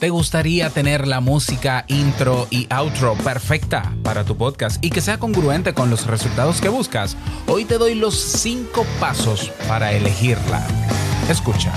[0.00, 5.18] ¿Te gustaría tener la música intro y outro perfecta para tu podcast y que sea
[5.18, 7.18] congruente con los resultados que buscas?
[7.46, 10.66] Hoy te doy los 5 pasos para elegirla.
[11.28, 11.74] Escucha.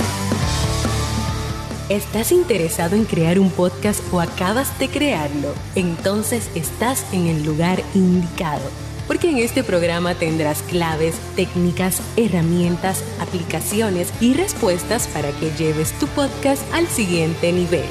[1.89, 5.53] ¿Estás interesado en crear un podcast o acabas de crearlo?
[5.75, 8.63] Entonces estás en el lugar indicado
[9.05, 16.07] porque en este programa tendrás claves, técnicas, herramientas, aplicaciones y respuestas para que lleves tu
[16.07, 17.83] podcast al siguiente nivel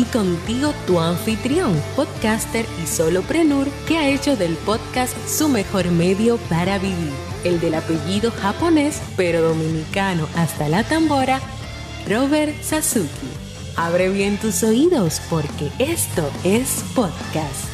[0.00, 6.38] y contigo tu anfitrión, podcaster y soloprenur que ha hecho del podcast su mejor medio
[6.48, 7.12] para vivir,
[7.44, 11.38] el del apellido japonés pero dominicano hasta la tambora,
[12.08, 13.28] Robert Sasuki.
[13.76, 17.66] Abre bien tus oídos porque esto es podcast.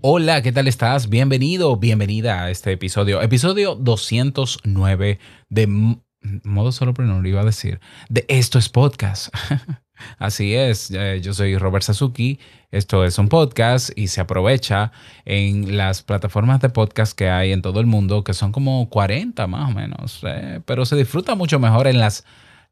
[0.00, 1.08] Hola, ¿qué tal estás?
[1.08, 5.96] Bienvenido, bienvenida a este episodio, episodio 209 de
[6.44, 9.34] modo solo no iba a decir, de esto es podcast.
[10.18, 10.90] Así es,
[11.22, 12.38] yo soy Robert Sasuki,
[12.70, 14.92] esto es un podcast y se aprovecha
[15.24, 19.46] en las plataformas de podcast que hay en todo el mundo, que son como 40
[19.46, 22.24] más o menos, eh, pero se disfruta mucho mejor en las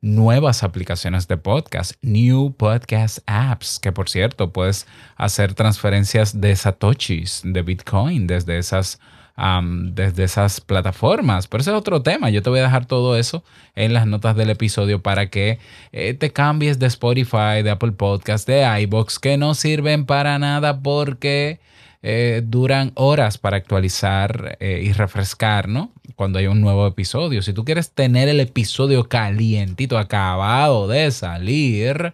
[0.02, 4.86] nuevas aplicaciones de podcast, New Podcast Apps, que por cierto puedes
[5.16, 9.00] hacer transferencias de satoshis, de Bitcoin desde esas
[9.36, 11.48] desde esas plataformas.
[11.48, 12.30] Pero ese es otro tema.
[12.30, 15.58] Yo te voy a dejar todo eso en las notas del episodio para que
[15.92, 20.80] eh, te cambies de Spotify, de Apple Podcast, de iBox, que no sirven para nada
[20.80, 21.60] porque
[22.02, 25.90] eh, duran horas para actualizar eh, y refrescar, ¿no?
[26.16, 27.42] Cuando hay un nuevo episodio.
[27.42, 32.12] Si tú quieres tener el episodio calientito, acabado de salir,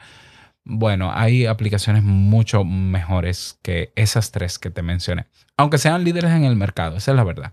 [0.65, 5.27] bueno, hay aplicaciones mucho mejores que esas tres que te mencioné,
[5.61, 7.53] aunque sean líderes en el mercado, esa es la verdad.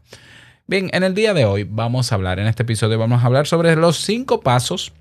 [0.66, 3.48] Bien, en el día de hoy vamos a hablar, en este episodio vamos a hablar
[3.48, 4.94] sobre los cinco pasos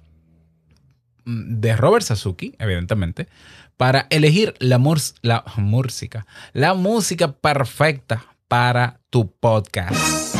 [1.24, 3.28] de Robert Sasuki, evidentemente,
[3.76, 4.80] para elegir la,
[5.22, 10.36] la música, la música perfecta para tu podcast.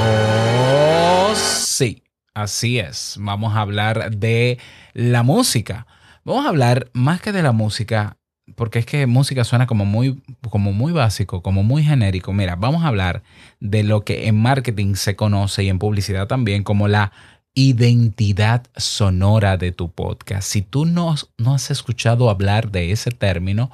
[0.00, 3.16] Oh, sí, así es.
[3.18, 4.58] Vamos a hablar de
[4.92, 5.86] la música.
[6.24, 8.16] Vamos a hablar más que de la música,
[8.54, 12.32] porque es que música suena como muy, como muy básico, como muy genérico.
[12.32, 13.22] Mira, vamos a hablar
[13.60, 17.12] de lo que en marketing se conoce y en publicidad también como la
[17.54, 20.48] identidad sonora de tu podcast.
[20.48, 23.70] Si tú no, no has escuchado hablar de ese término,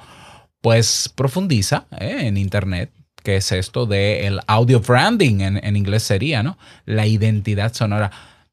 [0.61, 2.91] pues profundiza eh, en internet.
[3.23, 5.41] ¿Qué es esto de el audio branding?
[5.41, 6.57] En, en inglés sería, ¿no?
[6.85, 8.11] La identidad sonora.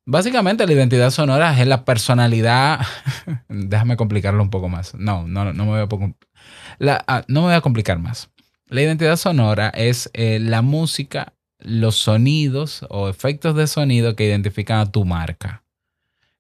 [0.09, 2.81] Básicamente la identidad sonora es la personalidad.
[3.49, 4.95] Déjame complicarlo un poco más.
[4.95, 8.31] No, no, no me voy a, ah, no me voy a complicar más.
[8.69, 14.79] La identidad sonora es eh, la música, los sonidos o efectos de sonido que identifican
[14.79, 15.65] a tu marca.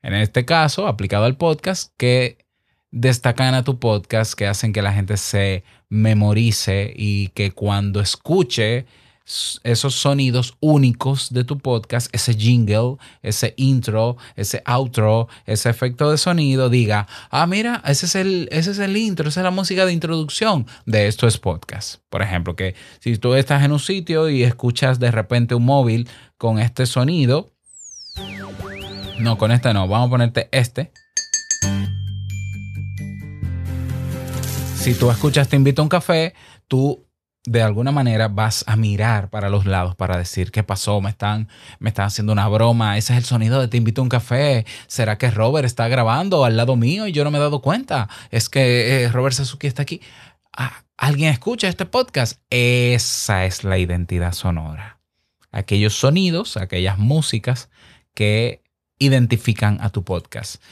[0.00, 2.38] En este caso, aplicado al podcast, que
[2.92, 8.86] destacan a tu podcast, que hacen que la gente se memorice y que cuando escuche
[9.64, 16.18] esos sonidos únicos de tu podcast, ese jingle, ese intro, ese outro, ese efecto de
[16.18, 19.84] sonido, diga, ah, mira, ese es el, ese es el intro, esa es la música
[19.84, 21.96] de introducción de esto es podcast.
[22.08, 26.08] Por ejemplo, que si tú estás en un sitio y escuchas de repente un móvil
[26.38, 27.50] con este sonido,
[29.18, 30.92] no, con este no, vamos a ponerte este.
[34.76, 36.32] Si tú escuchas Te invito a un café,
[36.68, 37.05] tú
[37.46, 41.48] de alguna manera vas a mirar para los lados para decir qué pasó, me están,
[41.78, 44.66] me están haciendo una broma, ese es el sonido de te invito a un café,
[44.88, 48.08] ¿será que Robert está grabando al lado mío y yo no me he dado cuenta?
[48.30, 50.00] Es que eh, Robert Sasuki está aquí.
[50.52, 52.40] Ah, ¿Alguien escucha este podcast?
[52.50, 54.98] Esa es la identidad sonora.
[55.52, 57.70] Aquellos sonidos, aquellas músicas
[58.14, 58.62] que
[58.98, 60.62] identifican a tu podcast.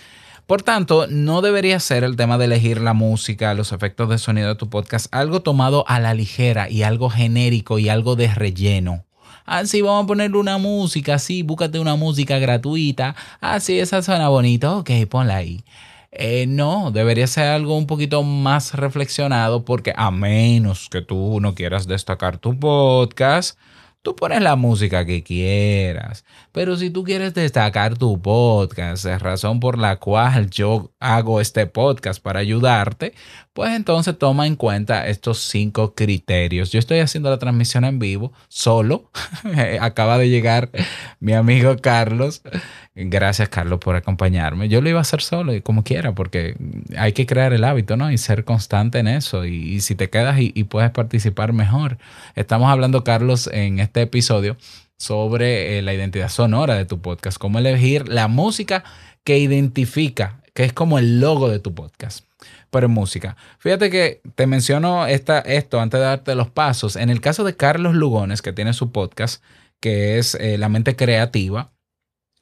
[0.47, 4.49] Por tanto, no debería ser el tema de elegir la música, los efectos de sonido
[4.49, 9.07] de tu podcast, algo tomado a la ligera y algo genérico y algo de relleno.
[9.47, 13.17] Ah, sí, vamos a ponerle una música, sí, búscate una música gratuita.
[13.41, 15.65] Ah, sí, esa suena bonito, ok, ponla ahí.
[16.13, 21.55] Eh, no, debería ser algo un poquito más reflexionado porque a menos que tú no
[21.55, 23.59] quieras destacar tu podcast,
[24.05, 29.61] Tú pones la música que quieras, pero si tú quieres destacar tu podcast, es razón
[29.61, 33.15] por la cual yo hago este podcast para ayudarte,
[33.55, 36.73] pues entonces toma en cuenta estos cinco criterios.
[36.73, 39.11] Yo estoy haciendo la transmisión en vivo solo.
[39.81, 40.71] Acaba de llegar
[41.21, 42.43] mi amigo Carlos.
[42.97, 44.69] Gracias, Carlos, por acompañarme.
[44.69, 46.57] Yo lo iba a hacer solo y como quiera, porque
[46.97, 48.11] hay que crear el hábito, ¿no?
[48.11, 49.45] Y ser constante en eso.
[49.45, 51.99] Y, si te quedas y, puedes participar mejor.
[52.35, 54.57] Estamos hablando, Carlos, en este episodio
[54.99, 58.83] sobre eh, la identidad sonora de tu podcast, cómo elegir la música
[59.23, 62.25] que identifica que es como el logo de tu podcast,
[62.83, 63.37] en música.
[63.59, 66.97] Fíjate que te menciono esta, esto antes de darte los pasos.
[66.97, 69.43] En el caso de Carlos Lugones, que tiene su podcast,
[69.81, 71.71] que es eh, La mente creativa,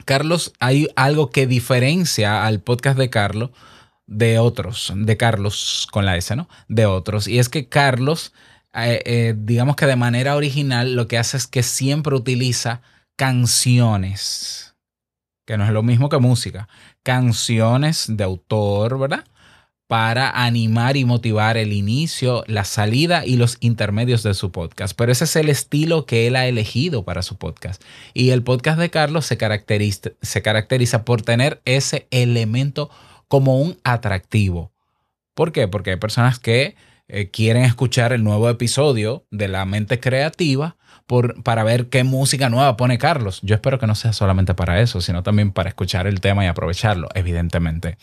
[0.07, 3.51] Carlos, hay algo que diferencia al podcast de Carlos
[4.07, 6.49] de otros, de Carlos con la S, ¿no?
[6.69, 7.29] De otros.
[7.29, 8.33] Y es que Carlos,
[8.75, 12.83] eh, eh, digamos que de manera original, lo que hace es que siempre utiliza
[13.17, 14.75] canciones,
[15.47, 16.69] que no es lo mismo que música,
[17.03, 19.25] canciones de autor, ¿verdad?
[19.93, 24.97] Para animar y motivar el inicio, la salida y los intermedios de su podcast.
[24.97, 27.83] Pero ese es el estilo que él ha elegido para su podcast.
[28.15, 32.89] Y el podcast de Carlos se caracteriza, se caracteriza por tener ese elemento
[33.29, 34.73] como un atractivo.
[35.35, 35.69] ¿Por qué?
[35.69, 36.75] Porque hay personas que
[37.09, 42.49] eh, quieren escuchar el nuevo episodio de La Mente Creativa por, para ver qué música
[42.49, 43.41] nueva pone Carlos.
[43.43, 46.49] Yo espero que no sea solamente para eso, sino también para escuchar el tema y
[46.49, 47.99] aprovecharlo, evidentemente.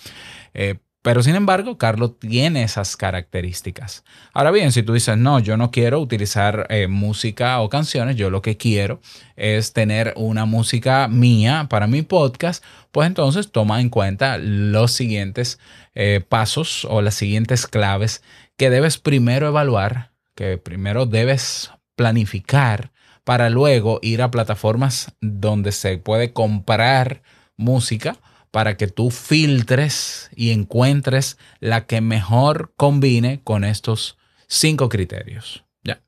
[0.54, 4.04] Eh, pero sin embargo, Carlos tiene esas características.
[4.34, 8.30] Ahora bien, si tú dices, no, yo no quiero utilizar eh, música o canciones, yo
[8.30, 9.00] lo que quiero
[9.38, 15.58] es tener una música mía para mi podcast, pues entonces toma en cuenta los siguientes
[15.96, 18.22] eh, pasos o las siguientes claves
[18.58, 22.92] que debes primero evaluar, que primero debes planificar
[23.24, 27.22] para luego ir a plataformas donde se puede comprar
[27.56, 28.18] música
[28.52, 34.18] para que tú filtres y encuentres la que mejor combine con estos
[34.48, 35.64] cinco criterios.
[35.84, 36.02] Ya,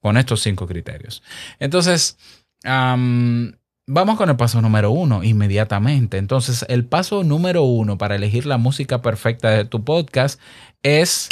[0.00, 1.22] con estos cinco criterios.
[1.58, 2.18] Entonces,
[2.64, 6.18] vamos con el paso número uno inmediatamente.
[6.18, 10.40] Entonces, el paso número uno para elegir la música perfecta de tu podcast
[10.82, 11.28] es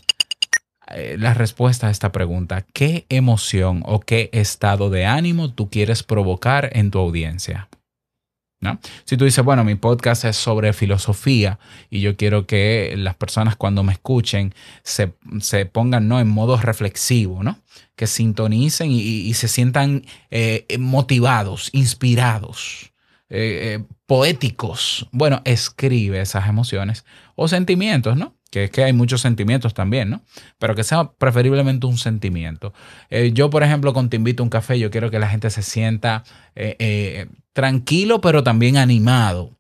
[0.88, 2.64] eh, la respuesta a esta pregunta.
[2.72, 7.68] ¿Qué emoción o qué estado de ánimo tú quieres provocar en tu audiencia?
[9.04, 11.58] Si tú dices, bueno, mi podcast es sobre filosofía
[11.90, 15.08] y yo quiero que las personas cuando me escuchen se,
[15.66, 16.20] pongan ¿no?
[16.20, 17.58] en modo reflexivo, ¿no?
[17.96, 22.90] que sintonicen y, se sientan eh, motivados, inspirados.
[23.30, 25.08] Eh, eh, poéticos.
[25.10, 28.36] Bueno, escribe esas emociones o sentimientos, ¿no?
[28.50, 30.22] Que es que hay muchos sentimientos también, ¿no?
[30.58, 32.74] Pero que sea preferiblemente un sentimiento.
[33.32, 35.62] yo, por ejemplo, cuando te invito a un café, yo quiero que la gente se
[35.62, 36.22] sienta
[37.54, 39.56] tranquilo, pero también animado.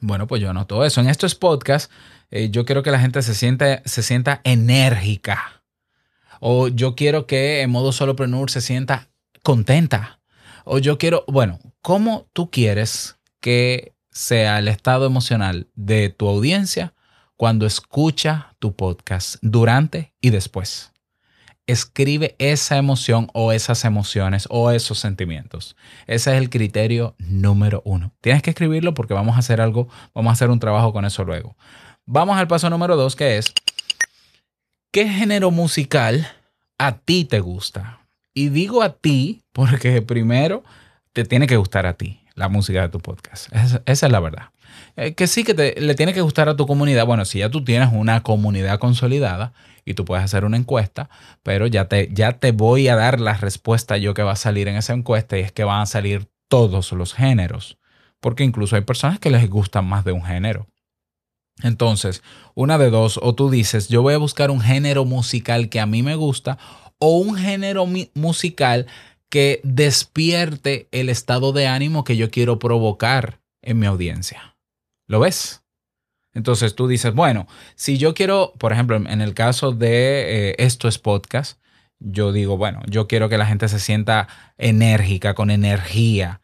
[0.00, 1.00] Bueno, pues yo noto eso.
[1.00, 1.92] En estos podcasts,
[2.30, 5.64] eh, yo quiero que la gente se sienta, se sienta enérgica.
[6.38, 9.08] O yo quiero que en modo solopreneur se sienta
[9.42, 10.20] contenta.
[10.64, 16.94] O yo quiero, bueno, ¿cómo tú quieres que sea el estado emocional de tu audiencia
[17.36, 20.92] cuando escucha tu podcast durante y después?
[21.66, 25.76] Escribe esa emoción o esas emociones o esos sentimientos.
[26.06, 28.12] Ese es el criterio número uno.
[28.20, 31.24] Tienes que escribirlo porque vamos a hacer algo, vamos a hacer un trabajo con eso
[31.24, 31.56] luego.
[32.04, 33.52] Vamos al paso número dos que es,
[34.92, 36.28] ¿qué género musical
[36.78, 38.00] a ti te gusta?
[38.32, 40.62] Y digo a ti porque primero
[41.12, 43.48] te tiene que gustar a ti la música de tu podcast.
[43.52, 44.50] Esa, es la verdad.
[44.96, 47.06] Eh, que sí que te, le tiene que gustar a tu comunidad.
[47.06, 49.52] Bueno, si ya tú tienes una comunidad consolidada
[49.84, 51.08] y tú puedes hacer una encuesta,
[51.42, 54.68] pero ya te, ya te voy a dar la respuesta yo que va a salir
[54.68, 57.78] en esa encuesta y es que van a salir todos los géneros,
[58.20, 60.66] porque incluso hay personas que les gustan más de un género.
[61.62, 62.22] Entonces,
[62.54, 65.86] una de dos, o tú dices, yo voy a buscar un género musical que a
[65.86, 66.58] mí me gusta,
[66.98, 68.86] o un género musical
[69.28, 74.55] que despierte el estado de ánimo que yo quiero provocar en mi audiencia.
[75.06, 75.62] ¿Lo ves?
[76.32, 77.46] Entonces tú dices, bueno,
[77.76, 81.58] si yo quiero, por ejemplo, en el caso de eh, esto es podcast,
[81.98, 86.42] yo digo, bueno, yo quiero que la gente se sienta enérgica, con energía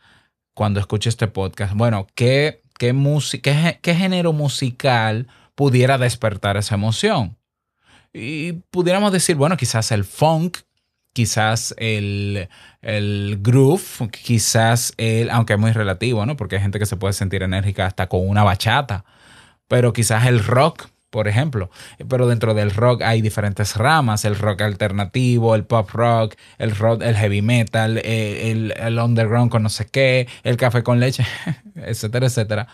[0.55, 1.75] cuando escuche este podcast.
[1.75, 2.95] Bueno, ¿qué, qué,
[3.43, 7.37] qué, qué género musical pudiera despertar esa emoción?
[8.13, 10.59] Y pudiéramos decir, bueno, quizás el funk,
[11.13, 12.49] quizás el,
[12.81, 16.37] el, groove, quizás el, aunque es muy relativo, ¿no?
[16.37, 19.05] Porque hay gente que se puede sentir enérgica hasta con una bachata
[19.73, 21.71] pero quizás el rock, por ejemplo.
[22.07, 27.01] Pero dentro del rock hay diferentes ramas, el rock alternativo, el pop rock, el rock,
[27.01, 31.25] el heavy metal, eh, el, underground con no sé qué, el café con leche,
[31.75, 32.69] etcétera, etcétera.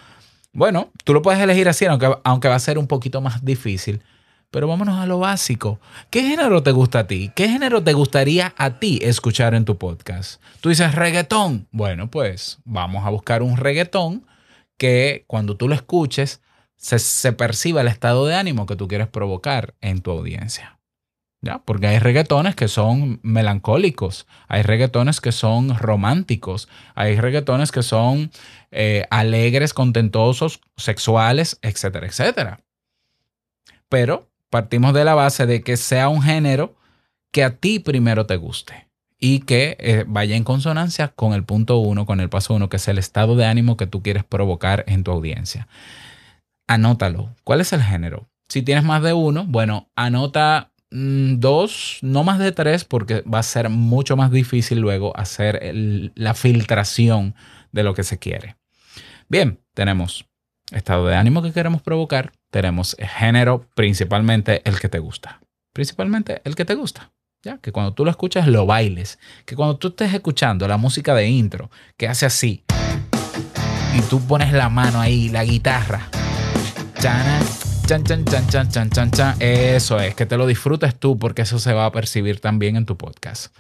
[0.52, 4.02] Bueno, tú lo puedes elegir así, aunque, aunque va a ser un poquito más difícil.
[4.50, 5.78] Pero vámonos a lo básico.
[6.08, 7.30] ¿Qué género te gusta a ti?
[7.34, 10.40] ¿Qué género te gustaría a ti escuchar en tu podcast?
[10.62, 11.68] Tú dices reggaetón.
[11.70, 14.26] Bueno, pues vamos a buscar un reggaetón
[14.78, 16.40] que cuando tú lo escuches
[16.76, 20.78] se, perciba el estado de ánimo que tú quieres provocar en tu audiencia.
[21.42, 21.58] ¿Ya?
[21.58, 28.32] Porque hay reggaetones que son melancólicos, hay reggaetones que son románticos, hay reggaetones que son
[28.72, 32.60] eh, alegres, contentosos, sexuales, etcétera, etcétera.
[33.88, 36.76] Pero partimos de la base de que sea un género
[37.32, 38.88] que a ti primero te guste
[39.18, 42.76] y que eh, vaya en consonancia con el punto uno, con el paso uno, que
[42.76, 45.68] es el estado de ánimo que tú quieres provocar en tu audiencia.
[46.66, 47.34] Anótalo.
[47.44, 48.28] ¿Cuál es el género?
[48.48, 53.40] Si tienes más de uno, bueno, anota mm, dos, no más de tres, porque va
[53.40, 55.72] a ser mucho más difícil luego hacer
[56.14, 57.34] la filtración
[57.72, 58.56] de lo que se quiere.
[59.28, 60.26] Bien, tenemos
[60.72, 65.40] estado de ánimo que queremos provocar, tenemos género, principalmente el que te gusta.
[65.72, 67.12] Principalmente el que te gusta.
[67.44, 67.58] ¿Ya?
[67.58, 69.18] Que cuando tú lo escuchas lo bailes.
[69.44, 72.64] Que cuando tú estés escuchando la música de intro, que hace así,
[73.94, 76.08] y tú pones la mano ahí, la guitarra.
[77.00, 77.40] Chan,
[77.86, 79.36] chan, chan, chan, chan, chan, chan.
[79.40, 82.86] Eso es, que te lo disfrutes tú porque eso se va a percibir también en
[82.86, 83.54] tu podcast.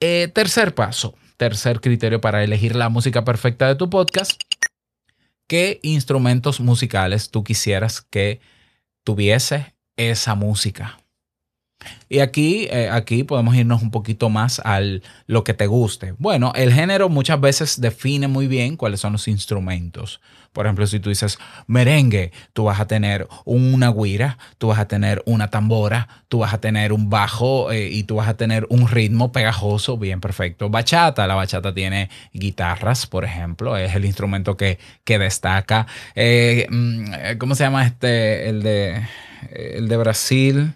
[0.00, 4.40] Eh, tercer paso, tercer criterio para elegir la música perfecta de tu podcast.
[5.48, 8.40] ¿Qué instrumentos musicales tú quisieras que
[9.04, 10.98] tuviese esa música?
[12.08, 16.14] Y aquí, eh, aquí podemos irnos un poquito más al lo que te guste.
[16.18, 20.20] Bueno, el género muchas veces define muy bien cuáles son los instrumentos.
[20.56, 24.88] Por ejemplo, si tú dices merengue, tú vas a tener una guira, tú vas a
[24.88, 28.66] tener una tambora, tú vas a tener un bajo eh, y tú vas a tener
[28.70, 30.70] un ritmo pegajoso, bien perfecto.
[30.70, 35.86] Bachata, la bachata tiene guitarras, por ejemplo, es el instrumento que, que destaca.
[36.14, 38.48] Eh, mm, ¿Cómo se llama este?
[38.48, 39.06] El de,
[39.50, 40.74] el de Brasil.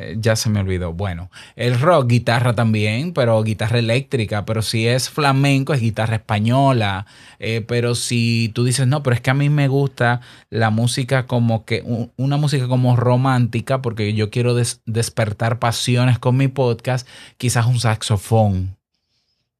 [0.00, 0.92] Eh, ya se me olvidó.
[0.92, 4.44] Bueno, el rock, guitarra también, pero guitarra eléctrica.
[4.44, 7.04] Pero si es flamenco, es guitarra española.
[7.40, 11.26] Eh, pero si tú dices, no, pero es que a mí me gusta la música
[11.26, 11.82] como que,
[12.16, 18.76] una música como romántica, porque yo quiero despertar pasiones con mi podcast, quizás un saxofón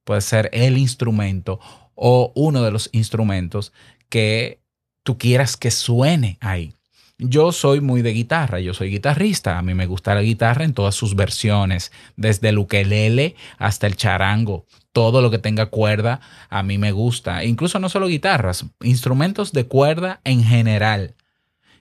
[0.05, 1.59] puede ser el instrumento
[1.95, 3.73] o uno de los instrumentos
[4.09, 4.61] que
[5.03, 6.78] tú quieras que suene ahí.
[7.21, 10.73] Yo soy muy de guitarra, yo soy guitarrista, a mí me gusta la guitarra en
[10.73, 16.63] todas sus versiones, desde el ukelele hasta el charango, todo lo que tenga cuerda a
[16.63, 21.17] mí me gusta, incluso no solo guitarras, instrumentos de cuerda en general.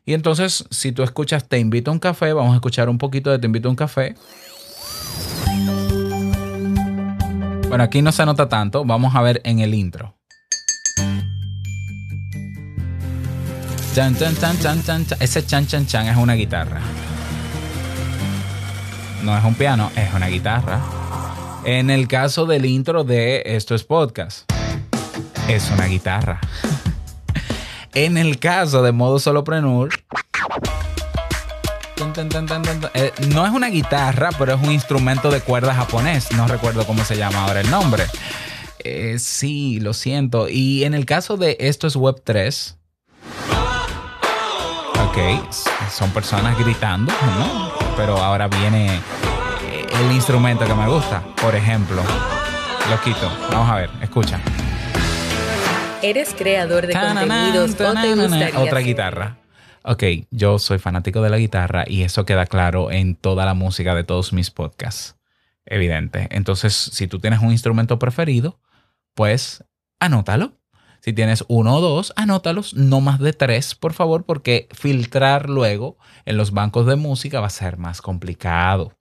[0.05, 3.29] Y entonces, si tú escuchas Te invito a un café, vamos a escuchar un poquito
[3.29, 4.15] de Te invito a un café.
[7.67, 10.15] Bueno, aquí no se nota tanto, vamos a ver en el intro.
[13.97, 16.79] Ese chan, chan, chan es una guitarra.
[19.23, 20.79] No es un piano, es una guitarra.
[21.65, 24.51] En el caso del intro de Esto es Podcast,
[25.47, 26.39] es una guitarra.
[27.95, 29.89] en el caso de modo solopreneur,
[32.93, 36.31] eh, no es una guitarra, pero es un instrumento de cuerda japonés.
[36.33, 38.03] No recuerdo cómo se llama ahora el nombre.
[38.77, 40.49] Eh, sí, lo siento.
[40.49, 42.77] Y en el caso de Esto es Web 3,
[45.89, 47.71] son personas gritando, ¿no?
[47.95, 48.99] Pero ahora viene
[49.99, 51.23] el instrumento que me gusta.
[51.41, 52.01] Por ejemplo,
[52.89, 53.31] lo quito.
[53.51, 54.39] Vamos a ver, escucha.
[56.01, 57.75] ¿Eres creador de contenidos
[58.55, 59.37] Otra guitarra.
[59.83, 63.95] Ok, yo soy fanático de la guitarra y eso queda claro en toda la música
[63.95, 65.15] de todos mis podcasts.
[65.65, 66.27] Evidente.
[66.31, 68.59] Entonces, si tú tienes un instrumento preferido,
[69.13, 69.63] pues
[69.99, 70.56] anótalo.
[71.01, 75.97] Si tienes uno o dos, anótalos, no más de tres, por favor, porque filtrar luego
[76.25, 78.93] en los bancos de música va a ser más complicado.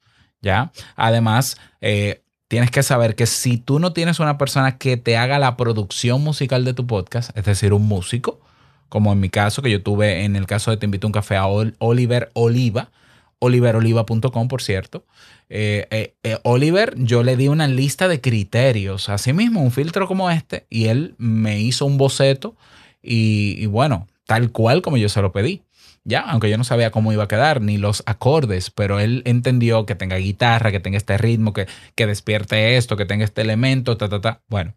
[0.43, 0.71] ¿Ya?
[0.95, 5.39] Además, eh, tienes que saber que si tú no tienes una persona que te haga
[5.39, 8.41] la producción musical de tu podcast, es decir, un músico,
[8.89, 11.13] como en mi caso, que yo tuve en el caso de Te invito a un
[11.13, 12.91] café a Oliver Oliva,
[13.39, 15.05] oliveroliva.com, por cierto.
[15.49, 20.07] Eh, eh, eh, Oliver, yo le di una lista de criterios, así mismo, un filtro
[20.07, 22.57] como este, y él me hizo un boceto
[23.03, 25.63] y, bueno, tal cual como yo se lo pedí.
[26.05, 29.87] Ya, aunque yo no sabía cómo iba a quedar, ni los acordes, pero él entendió
[29.87, 31.67] que tenga guitarra, que tenga este ritmo, que,
[31.97, 34.41] que despierte esto, que tenga este elemento, ta, ta, ta.
[34.49, 34.77] Bueno,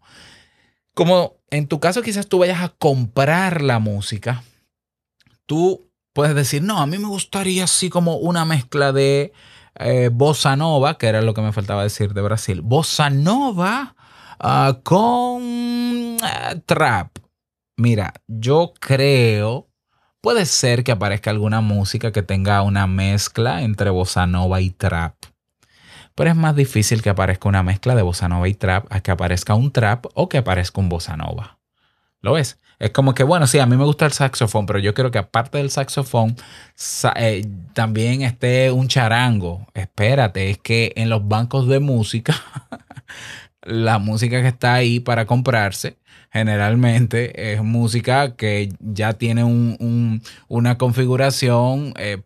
[0.92, 4.42] como en tu caso quizás tú vayas a comprar la música,
[5.46, 9.32] tú puedes decir, no, a mí me gustaría así como una mezcla de
[9.76, 13.94] eh, bossa nova, que era lo que me faltaba decir de Brasil, bossa nova
[14.38, 17.18] ah, con ah, trap.
[17.76, 19.68] Mira, yo creo,
[20.20, 25.14] puede ser que aparezca alguna música que tenga una mezcla entre bossa nova y trap.
[26.14, 29.12] Pero es más difícil que aparezca una mezcla de bossa nova y trap a que
[29.12, 31.59] aparezca un trap o que aparezca un bossa nova.
[32.22, 32.58] ¿Lo ves?
[32.78, 35.18] Es como que, bueno, sí, a mí me gusta el saxofón, pero yo quiero que
[35.18, 36.36] aparte del saxofón
[37.16, 39.66] eh, también esté un charango.
[39.74, 42.34] Espérate, es que en los bancos de música,
[43.62, 45.98] la música que está ahí para comprarse,
[46.32, 49.44] generalmente es música que ya tiene
[50.48, 52.22] una configuración eh,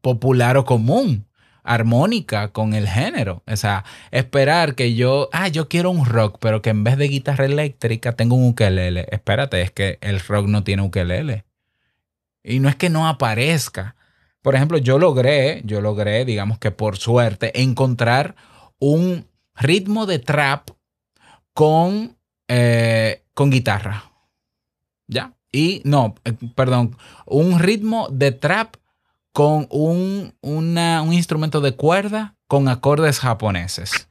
[0.00, 1.26] popular o común
[1.70, 3.44] armónica con el género.
[3.46, 7.06] O sea, esperar que yo, ah, yo quiero un rock, pero que en vez de
[7.06, 9.06] guitarra eléctrica tengo un ukelele.
[9.12, 11.44] Espérate, es que el rock no tiene ukelele.
[12.42, 13.94] Y no es que no aparezca.
[14.42, 18.34] Por ejemplo, yo logré, yo logré, digamos que por suerte, encontrar
[18.80, 20.70] un ritmo de trap
[21.54, 22.16] con,
[22.48, 24.10] eh, con guitarra.
[25.06, 25.34] ¿Ya?
[25.52, 26.96] Y no, eh, perdón,
[27.26, 28.74] un ritmo de trap
[29.32, 34.08] con un, un instrumento de cuerda con acordes japoneses.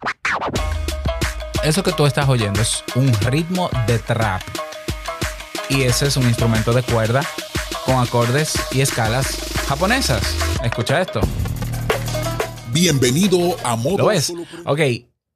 [1.63, 4.41] Eso que tú estás oyendo es un ritmo de trap.
[5.69, 7.21] Y ese es un instrumento de cuerda
[7.85, 10.37] con acordes y escalas japonesas.
[10.63, 11.19] Escucha esto.
[12.71, 14.33] Bienvenido a Modo ¿Lo ves?
[14.65, 14.79] Ok,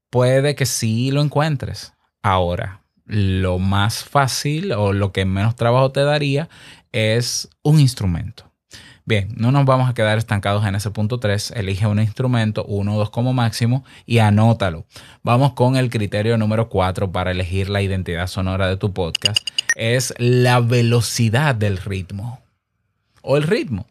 [0.09, 1.93] puede que sí lo encuentres.
[2.21, 6.47] Ahora, lo más fácil o lo que menos trabajo te daría
[6.93, 8.52] es un instrumento.
[9.05, 11.51] Bien, no nos vamos a quedar estancados en ese punto 3.
[11.57, 14.85] Elige un instrumento, uno o dos como máximo, y anótalo.
[15.23, 19.45] Vamos con el criterio número 4 para elegir la identidad sonora de tu podcast.
[19.75, 22.39] Es la velocidad del ritmo.
[23.21, 23.87] O el ritmo.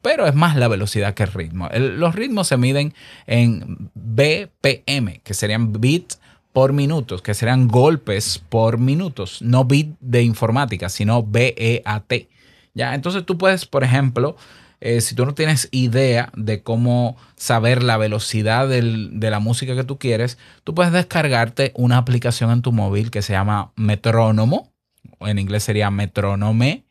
[0.00, 1.68] Pero es más la velocidad que el ritmo.
[1.72, 2.94] los ritmos se miden
[3.26, 6.20] en BPM, que serían bits
[6.52, 9.42] por minutos, que serían golpes por minutos.
[9.42, 12.28] No bit de informática, sino BEAT.
[12.76, 12.94] ¿Ya?
[12.94, 14.36] Entonces tú puedes, por ejemplo,
[14.80, 19.82] eh, si tú no tienes idea de cómo saber la velocidad de la música que
[19.82, 24.74] tú quieres, tú puedes descargarte una aplicación en tu móvil que se llama Metrónomo,
[25.20, 26.84] en inglés sería Metrónome,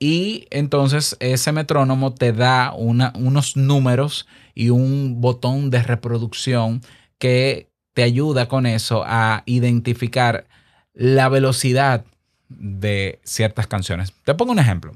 [0.00, 6.80] y entonces ese metrónomo te da unos números y un botón de reproducción
[7.18, 10.48] que te ayuda con eso a identificar
[10.92, 12.04] la velocidad
[12.48, 14.12] de ciertas canciones.
[14.24, 14.92] Te pongo un ejemplo.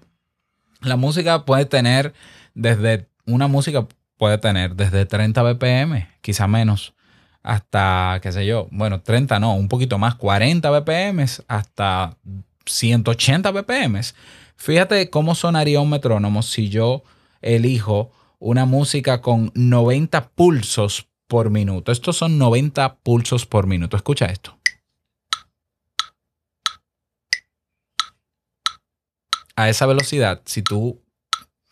[0.84, 2.12] La música puede tener
[2.54, 6.94] desde, una música puede tener desde 30 BPM, quizá menos,
[7.42, 12.16] hasta, qué sé yo, bueno, 30 no, un poquito más, 40 BPM hasta
[12.66, 14.00] 180 BPM.
[14.56, 17.02] Fíjate cómo sonaría un metrónomo si yo
[17.42, 21.92] elijo una música con 90 pulsos por minuto.
[21.92, 23.97] Estos son 90 pulsos por minuto.
[23.97, 24.56] Escucha esto.
[29.56, 31.00] A esa velocidad, si tú,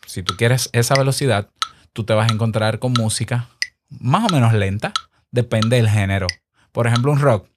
[0.05, 1.49] si tú quieres esa velocidad,
[1.93, 3.49] tú te vas a encontrar con música
[3.99, 4.93] más o menos lenta,
[5.31, 6.27] depende del género.
[6.71, 7.47] Por ejemplo, un rock.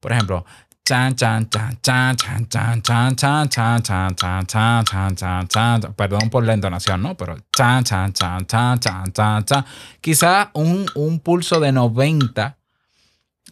[0.00, 0.44] Por ejemplo,
[0.84, 6.28] chan chan chan chan chan chan chan chan chan chan chan chan chan chan perdón
[6.30, 7.16] por la entonación, ¿no?
[7.16, 9.64] Pero chan chan chan chan chan chan chan
[10.02, 12.58] quizá un, un pulso de 90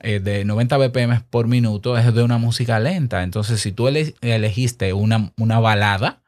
[0.00, 3.22] de 90 BPM por minuto es de una música lenta.
[3.22, 6.22] Entonces, si tú elegiste una, una balada,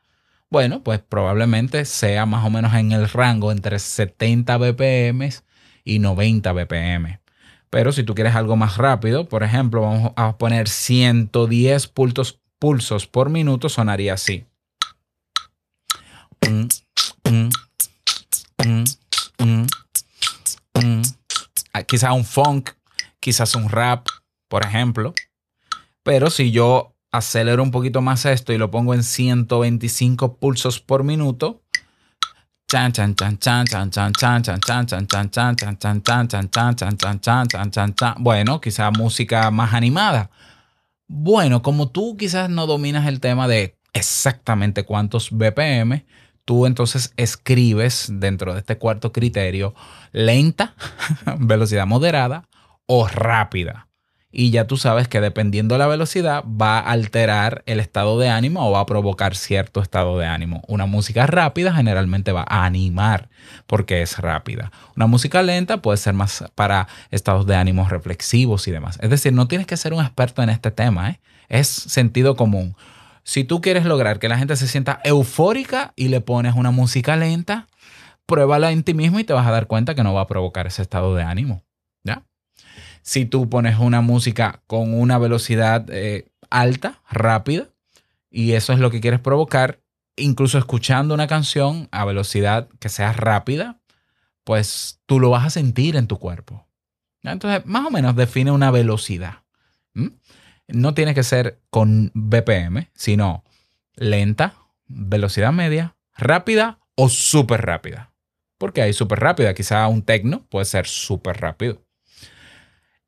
[0.51, 5.31] bueno, pues probablemente sea más o menos en el rango entre 70 BPM
[5.83, 7.19] y 90 BPM.
[7.71, 13.09] Pero si tú quieres algo más rápido, por ejemplo, vamos a poner 110 pulsos, pulsos
[13.09, 14.47] por minuto, sonaría así.
[21.89, 22.71] Quizá un funk,
[23.25, 24.07] quizás un rap,
[24.49, 25.15] por ejemplo.
[26.03, 31.05] Pero si yo acelero un poquito más esto y lo pongo en 125 pulsos por
[31.05, 31.63] minuto.
[38.19, 40.31] Bueno, quizás música más animada.
[41.09, 46.05] Bueno, como tú quizás no dominas el tema de exactamente cuántos BPM,
[46.45, 49.75] tú entonces escribes dentro de este cuarto criterio
[50.13, 50.75] lenta,
[51.39, 52.47] velocidad moderada
[52.87, 53.89] o rápida
[54.37, 58.29] y ya tú sabes que dependiendo de la velocidad va a alterar el estado de
[58.29, 60.63] ánimo o va a provocar cierto estado de ánimo.
[60.67, 63.29] Una música rápida generalmente va a animar
[63.69, 64.73] porque es rápida.
[64.97, 68.99] Una música lenta puede ser más para estados de ánimo reflexivos y demás.
[69.01, 71.21] Es decir, no tienes que ser un experto en este tema, ¿eh?
[71.49, 72.75] es sentido común.
[73.23, 77.15] Si tú quieres lograr que la gente se sienta eufórica y le pones una música
[77.15, 77.69] lenta,
[78.27, 80.67] pruébala en ti mismo y te vas a dar cuenta que no va a provocar
[80.67, 81.64] ese estado de ánimo.
[83.05, 87.69] Si tú pones una música con una velocidad eh, alta, rápida,
[88.31, 89.83] y eso es lo que quieres provocar,
[90.17, 93.79] incluso escuchando una canción a velocidad que sea rápida,
[94.43, 96.67] pues tú lo vas a sentir en tu cuerpo.
[97.23, 99.43] Entonces, más o menos define una velocidad.
[100.67, 103.45] no tiene que ser con BPM, sino
[103.97, 104.55] lenta,
[104.87, 108.15] velocidad media, rápida o súper rápida.
[108.57, 111.85] Porque hay súper rápida, quizá un tecno puede ser súper rápido.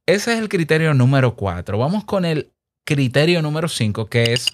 [0.06, 1.76] Ese es el criterio número 4.
[1.78, 2.52] Vamos con el
[2.84, 4.46] criterio número 5, que es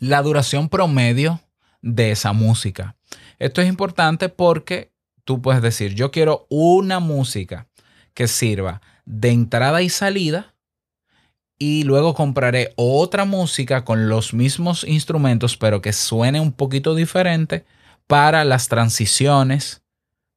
[0.00, 1.40] la duración promedio
[1.80, 2.96] de esa música.
[3.38, 4.90] Esto es importante porque
[5.24, 7.68] tú puedes decir, yo quiero una música
[8.14, 10.56] que sirva de entrada y salida
[11.56, 17.64] y luego compraré otra música con los mismos instrumentos, pero que suene un poquito diferente
[18.08, 19.83] para las transiciones,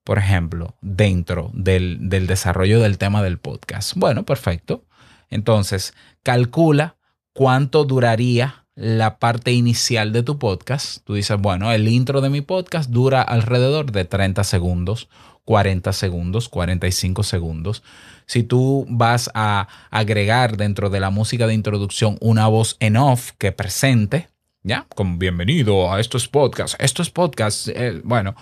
[0.07, 3.91] por ejemplo, dentro del, desarrollo del tema del podcast.
[3.97, 4.85] Bueno, perfecto.
[5.29, 5.93] Entonces,
[6.23, 6.95] calcula
[7.33, 11.03] cuánto duraría la parte inicial de tu podcast.
[11.03, 15.09] Tú dices, bueno, el intro de mi podcast dura alrededor de 30 segundos,
[15.43, 17.83] 40 segundos, 45 segundos.
[18.27, 23.31] Si tú vas a agregar dentro de la música de introducción una voz en off
[23.37, 24.29] que presente,
[24.63, 24.85] ¿ya?
[24.95, 26.77] Como bienvenido a estos podcasts.
[26.79, 28.35] Estos podcasts, eh, bueno,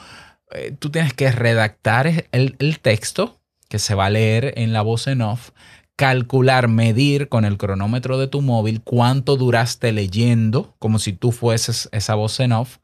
[0.51, 4.81] eh, tú tienes que redactar el, el texto que se va a leer en la
[4.81, 5.51] voz en off,
[5.95, 11.89] calcular, medir con el cronómetro de tu móvil cuánto duraste leyendo, como si tú fueses
[11.91, 12.77] esa voz en off.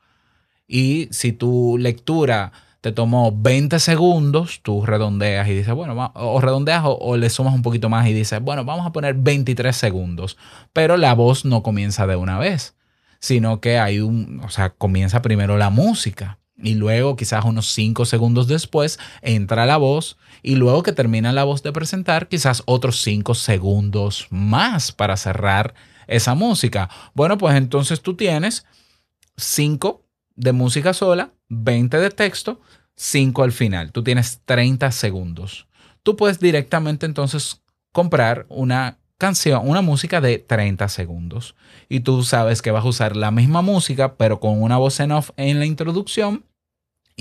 [0.67, 6.84] Y si tu lectura te tomó 20 segundos, tú redondeas y dices, bueno, o redondeas
[6.86, 10.38] o, le sumas un poquito más y dices, bueno, vamos a poner 23 segundos,
[10.74, 12.76] pero la voz no comienza de una vez,
[13.19, 18.06] sino que hay un, o sea, comienza primero la música y luego quizás unos 5
[18.06, 23.02] segundos después entra la voz y luego que termina la voz de presentar, quizás otros
[23.02, 25.74] 5 segundos más para cerrar
[26.08, 26.89] esa música.
[27.13, 28.65] Bueno, pues entonces tú tienes
[29.38, 32.62] 5 de música sola, 20 de texto,
[32.95, 33.91] 5 al final.
[33.91, 35.67] Tú tienes 30 segundos.
[36.04, 41.56] Tú puedes directamente entonces comprar una canción, una música de 30 segundos.
[41.89, 45.12] Y tú sabes que vas a usar la misma música, pero con una voz en
[45.12, 46.43] off en la introducción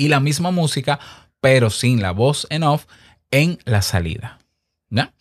[0.01, 0.99] y la misma música,
[1.43, 2.87] pero sin la voz en off
[3.31, 4.39] en la salida.
[4.89, 5.13] ¿Ya?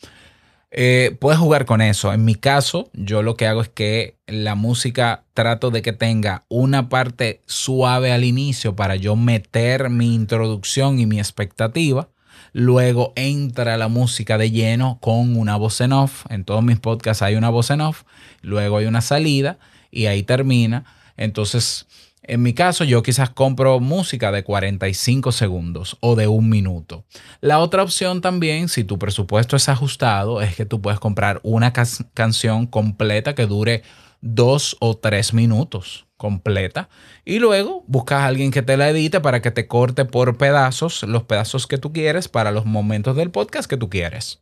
[0.71, 2.13] Eh, puedes jugar con eso.
[2.13, 6.45] En mi caso, yo lo que hago es que la música trato de que tenga
[6.47, 12.07] una parte suave al inicio para yo meter mi introducción y mi expectativa.
[12.53, 16.25] Luego entra la música de lleno con una voz en off.
[16.29, 18.03] En todos mis podcasts hay una voz en off.
[18.41, 19.59] Luego hay una salida
[19.91, 20.85] y ahí termina.
[21.17, 21.85] Entonces,
[22.29, 27.03] en mi caso, yo quizás compro música de 45 segundos o de un minuto.
[27.41, 31.73] La otra opción también, si tu presupuesto es ajustado, es que tú puedes comprar una
[31.73, 33.81] canción completa que dure
[34.21, 36.89] dos o tres minutos completa
[37.25, 41.03] y luego buscas a alguien que te la edite para que te corte por pedazos
[41.03, 44.41] los pedazos que tú quieres para los momentos del podcast que tú quieres.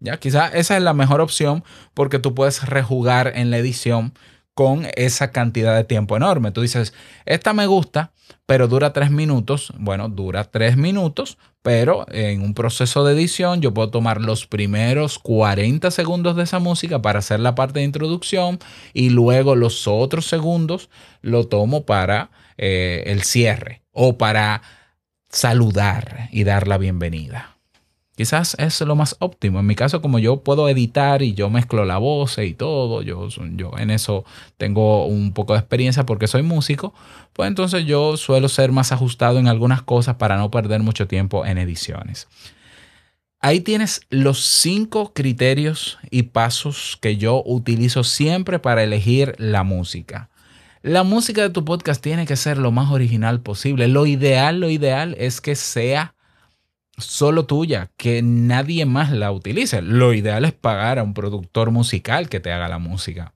[0.00, 4.14] Ya, quizás esa es la mejor opción porque tú puedes rejugar en la edición
[4.58, 6.50] con esa cantidad de tiempo enorme.
[6.50, 6.92] Tú dices,
[7.26, 8.10] esta me gusta,
[8.44, 9.72] pero dura tres minutos.
[9.78, 15.20] Bueno, dura tres minutos, pero en un proceso de edición yo puedo tomar los primeros
[15.20, 18.58] 40 segundos de esa música para hacer la parte de introducción
[18.92, 20.90] y luego los otros segundos
[21.22, 24.62] lo tomo para eh, el cierre o para
[25.28, 27.57] saludar y dar la bienvenida.
[28.18, 29.60] Quizás es lo más óptimo.
[29.60, 33.28] En mi caso, como yo puedo editar y yo mezclo la voz y todo, yo,
[33.54, 34.24] yo en eso
[34.56, 36.92] tengo un poco de experiencia porque soy músico,
[37.32, 41.46] pues entonces yo suelo ser más ajustado en algunas cosas para no perder mucho tiempo
[41.46, 42.26] en ediciones.
[43.38, 50.28] Ahí tienes los cinco criterios y pasos que yo utilizo siempre para elegir la música.
[50.82, 53.86] La música de tu podcast tiene que ser lo más original posible.
[53.86, 56.16] Lo ideal, lo ideal es que sea
[56.98, 59.80] solo tuya, que nadie más la utilice.
[59.82, 63.32] Lo ideal es pagar a un productor musical que te haga la música.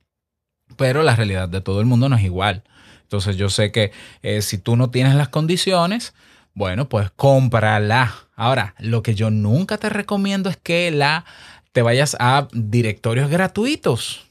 [0.76, 2.64] Pero la realidad de todo el mundo no es igual.
[3.02, 6.14] Entonces yo sé que eh, si tú no tienes las condiciones,
[6.54, 8.14] bueno, pues cómprala.
[8.34, 11.24] Ahora, lo que yo nunca te recomiendo es que la
[11.72, 14.30] te vayas a directorios gratuitos.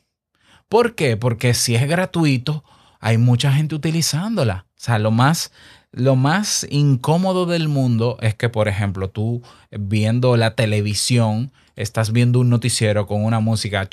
[0.70, 1.18] ¿Por qué?
[1.18, 2.64] Porque si es gratuito,
[3.00, 4.66] hay mucha gente utilizándola.
[4.70, 5.52] O sea, lo más
[5.92, 12.40] lo más incómodo del mundo es que, por ejemplo, tú viendo la televisión, estás viendo
[12.40, 13.88] un noticiero con una música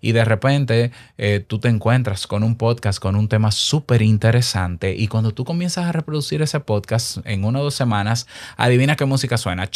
[0.00, 4.94] y de repente eh, tú te encuentras con un podcast con un tema súper interesante
[4.96, 8.26] y cuando tú comienzas a reproducir ese podcast en una o dos semanas,
[8.56, 9.68] adivina qué música suena.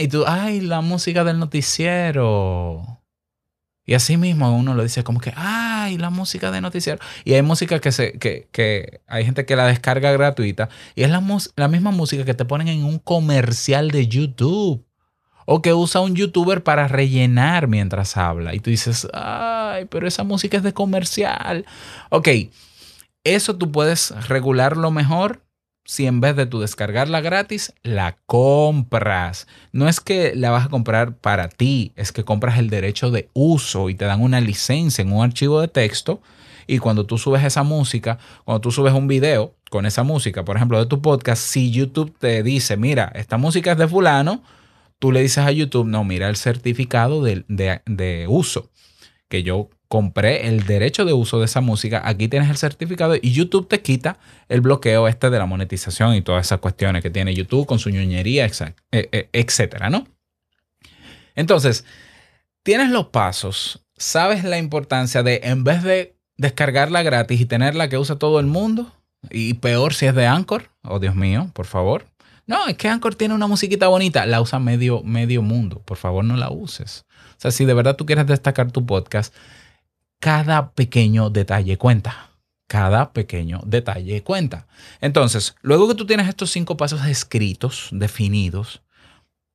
[0.00, 2.99] Y tú, ay, la música del noticiero.
[3.84, 7.00] Y así mismo uno lo dice como que, ay, la música de noticiero.
[7.24, 11.10] Y hay música que, se, que, que hay gente que la descarga gratuita y es
[11.10, 11.22] la,
[11.56, 14.86] la misma música que te ponen en un comercial de YouTube
[15.46, 18.54] o que usa un youtuber para rellenar mientras habla.
[18.54, 21.66] Y tú dices, ay, pero esa música es de comercial.
[22.10, 22.28] Ok,
[23.24, 25.42] eso tú puedes regularlo mejor
[25.90, 29.48] si en vez de tú descargarla gratis, la compras.
[29.72, 33.28] No es que la vas a comprar para ti, es que compras el derecho de
[33.32, 36.22] uso y te dan una licencia en un archivo de texto.
[36.68, 40.54] Y cuando tú subes esa música, cuando tú subes un video con esa música, por
[40.54, 44.44] ejemplo, de tu podcast, si YouTube te dice, mira, esta música es de fulano,
[45.00, 48.70] tú le dices a YouTube, no, mira el certificado de, de uso
[49.28, 53.32] que yo compré el derecho de uso de esa música, aquí tienes el certificado y
[53.32, 57.34] YouTube te quita el bloqueo este de la monetización y todas esas cuestiones que tiene
[57.34, 60.06] YouTube con su ñoñería, eh, eh, etcétera, ¿no?
[61.34, 61.84] Entonces,
[62.62, 67.98] tienes los pasos, sabes la importancia de en vez de descargarla gratis y tenerla que
[67.98, 68.94] usa todo el mundo,
[69.28, 72.06] y peor si es de Anchor, oh Dios mío, por favor.
[72.46, 76.24] No, es que Anchor tiene una musiquita bonita, la usa medio, medio mundo, por favor
[76.24, 77.06] no la uses.
[77.32, 79.34] O sea, si de verdad tú quieres destacar tu podcast,
[80.20, 82.30] cada pequeño detalle cuenta.
[82.68, 84.68] Cada pequeño detalle cuenta.
[85.00, 88.82] Entonces, luego que tú tienes estos cinco pasos escritos, definidos,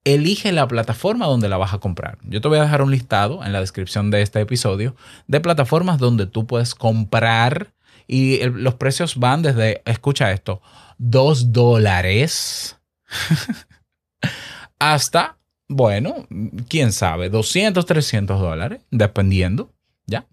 [0.03, 2.17] elige la plataforma donde la vas a comprar.
[2.23, 4.95] Yo te voy a dejar un listado en la descripción de este episodio
[5.27, 7.73] de plataformas donde tú puedes comprar
[8.07, 10.61] y los precios van desde, escucha esto,
[10.97, 12.77] dos dólares
[14.79, 16.27] hasta, bueno,
[16.69, 19.71] quién sabe, 200, 300 dólares, dependiendo,
[20.05, 20.25] ¿ya?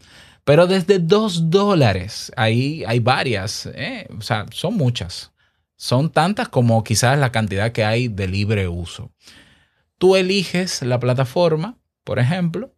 [0.45, 4.09] Pero desde 2 dólares, ahí hay varias, ¿eh?
[4.17, 5.33] o sea, son muchas.
[5.77, 9.11] Son tantas como quizás la cantidad que hay de libre uso.
[9.99, 12.75] Tú eliges la plataforma, por ejemplo,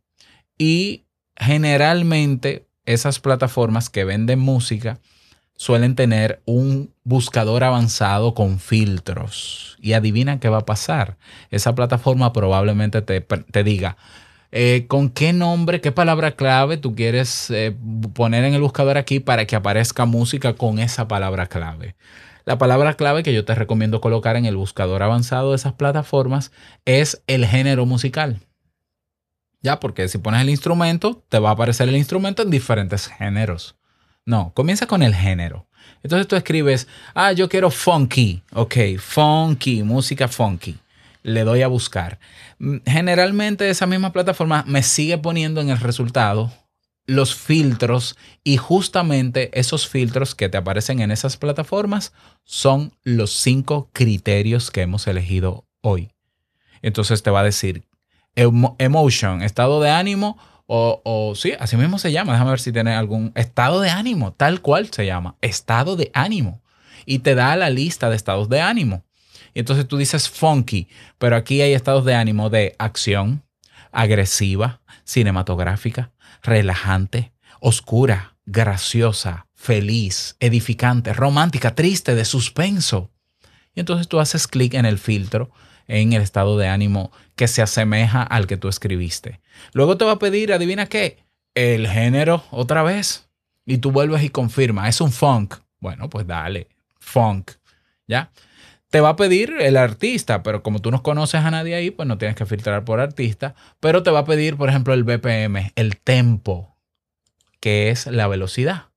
[0.59, 1.05] y
[1.37, 5.00] generalmente esas plataformas que venden música
[5.57, 9.77] suelen tener un buscador avanzado con filtros.
[9.81, 11.16] Y adivina qué va a pasar.
[11.50, 13.96] Esa plataforma probablemente te, te diga,
[14.57, 17.77] eh, con qué nombre, qué palabra clave tú quieres eh,
[18.14, 21.97] poner en el buscador aquí para que aparezca música con esa palabra clave.
[22.45, 26.53] La palabra clave que yo te recomiendo colocar en el buscador avanzado de esas plataformas
[26.85, 28.38] es el género musical.
[29.61, 33.75] Ya, porque si pones el instrumento, te va a aparecer el instrumento en diferentes géneros.
[34.25, 35.67] No, comienza con el género.
[36.05, 38.45] Entonces tú escribes, ah, yo quiero funky.
[38.53, 40.79] Ok, funky, música funky
[41.24, 42.20] le doy a buscar.
[42.60, 46.52] Mm, generalmente esa misma plataforma me sigue poniendo en el resultado
[47.06, 52.12] los filtros y justamente esos filtros que te aparecen en esas plataformas
[52.44, 56.12] son los cinco criterios que hemos elegido hoy.
[56.80, 57.84] Entonces te va a decir
[58.37, 62.32] emotion, estado de ánimo o, o sí, así mismo se llama.
[62.32, 66.62] Déjame ver si tiene algún estado de ánimo, tal cual se llama, estado de ánimo.
[67.06, 69.04] Y te da la lista de estados de ánimo.
[69.55, 70.88] Y entonces tú dices funky,
[71.19, 73.45] pero aquí hay estados de ánimo de acción,
[73.93, 76.12] agresiva, cinematográfica,
[76.43, 83.11] relajante, oscura, graciosa, feliz, edificante, romántica, triste, de suspenso.
[83.75, 85.51] Y entonces tú haces clic en el filtro
[85.87, 89.40] en el estado de ánimo que se asemeja al que tú escribiste.
[89.73, 93.29] Luego te va a pedir, adivina qué, el género otra vez.
[93.67, 95.55] Y tú vuelves y confirma, es un funk.
[95.81, 97.53] Bueno, pues dale, funk.
[98.07, 98.31] ¿Ya?
[98.94, 102.07] Te va a pedir el artista, pero como tú no conoces a nadie ahí, pues
[102.07, 103.57] no tienes que filtrar por artista.
[103.80, 106.76] Pero te va a pedir, por ejemplo, el BPM, el tempo,
[107.59, 108.90] que es la velocidad.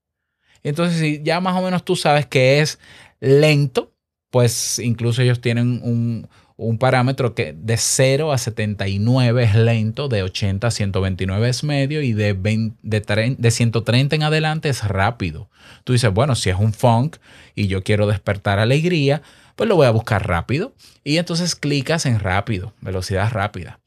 [0.62, 2.78] Entonces, si ya más o menos tú sabes que es
[3.20, 3.92] lento,
[4.30, 6.30] pues incluso ellos tienen un,
[6.78, 12.14] parámetro que de 0 a 79 es lento, de 80 a 129 es medio y
[12.14, 15.50] de, de, de 130 en adelante es rápido.
[15.86, 17.16] Tú dices, bueno, si es un funk
[17.56, 19.24] y yo quiero despertar alegría,
[19.58, 20.74] pues lo voy a buscar rápido.
[21.04, 23.80] Y entonces clicas en rápido, velocidad rápida.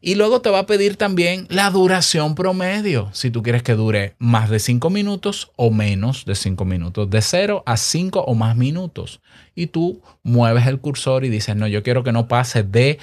[0.00, 4.16] Y luego te va a pedir también la duración promedio, si tú quieres que dure
[4.18, 8.54] más de 5 minutos o menos de 5 minutos, de 0 a 5 o más
[8.54, 9.22] minutos.
[9.54, 12.98] Y tú mueves el cursor y dices, no, yo quiero que no pase de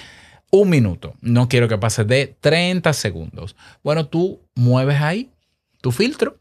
[0.52, 3.56] un minuto, no quiero que pase de 30 segundos.
[3.84, 5.32] Bueno, tú mueves ahí
[5.82, 6.41] tu filtro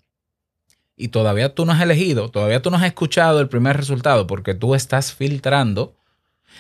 [1.01, 4.55] y todavía tú no has elegido, todavía tú no has escuchado el primer resultado porque
[4.55, 5.97] tú estás filtrando.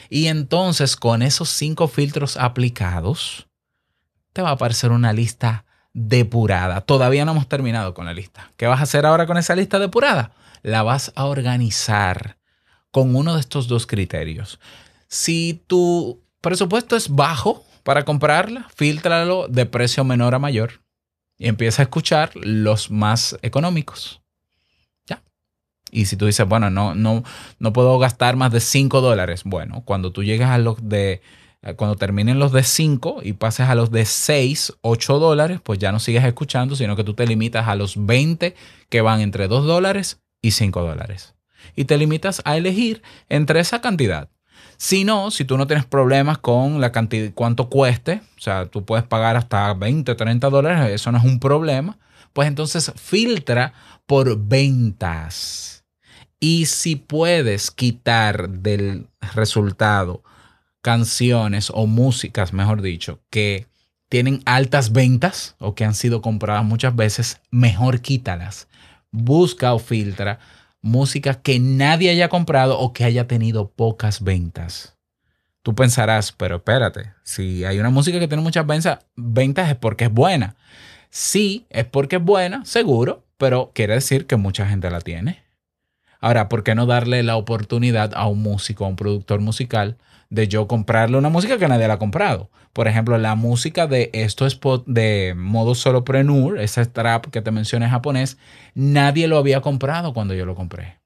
[0.08, 3.48] Y entonces con esos cinco filtros aplicados,
[4.32, 6.80] te va a aparecer una lista depurada.
[6.80, 8.50] Todavía no hemos terminado con la lista.
[8.56, 10.32] ¿Qué vas a hacer ahora con esa lista depurada?
[10.62, 12.38] La vas a organizar
[12.90, 14.58] con uno de estos dos criterios.
[15.06, 20.80] Si tu presupuesto es bajo para comprarla, filtralo de precio menor a mayor.
[21.36, 24.19] y empieza a escuchar los más económicos.
[25.90, 27.24] Y si tú dices, bueno, no, no,
[27.58, 29.42] no puedo gastar más de 5 dólares.
[29.44, 31.20] Bueno, cuando tú llegas a los de
[31.62, 35.78] eh, cuando terminen los de 5 y pases a los de 6, 8 dólares, pues
[35.78, 38.54] ya no sigues escuchando, sino que tú te limitas a los 20
[38.88, 41.34] que van entre 2 dólares y 5 dólares.
[41.76, 44.30] Y te limitas a elegir entre esa cantidad.
[44.78, 48.86] Si no, si tú no tienes problemas con la cantidad, cuánto cueste, o sea, tú
[48.86, 51.98] puedes pagar hasta 20, 30 dólares, eso no es un problema,
[52.32, 53.74] pues entonces filtra
[54.06, 55.79] por ventas.
[56.40, 60.24] Y si puedes quitar del resultado
[60.80, 63.66] canciones o músicas, mejor dicho, que
[64.08, 68.68] tienen altas ventas o que han sido compradas muchas veces, mejor quítalas.
[69.12, 70.38] Busca o filtra
[70.82, 74.96] música que nadie haya comprado o que haya tenido pocas ventas.
[75.62, 80.04] Tú pensarás, pero espérate, si hay una música que tiene muchas ventas, ventas es porque
[80.04, 80.56] es buena.
[81.10, 85.42] Sí, es porque es buena, seguro, pero quiere decir que mucha gente la tiene.
[86.20, 89.96] Ahora, ¿por qué no darle la oportunidad a un músico, a un productor musical,
[90.30, 92.50] de yo comprarle una música que nadie la ha comprado.
[92.72, 97.88] Por ejemplo, la música de esto es de modo solopreneur, ese trap que te mencioné
[97.88, 98.38] japonés,
[98.74, 101.00] nadie lo había comprado cuando yo lo compré.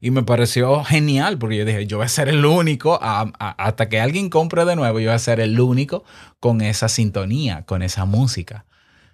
[0.00, 4.00] Y me pareció genial porque yo dije, yo voy a ser el único, hasta que
[4.00, 6.04] alguien compre de nuevo, yo voy a ser el único
[6.38, 8.64] con esa sintonía, con esa música.